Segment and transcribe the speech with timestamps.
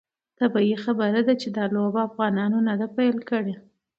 [0.39, 3.55] طبیعي خبره ده چې دا لوبه افغانانو نه ده پیل کړې.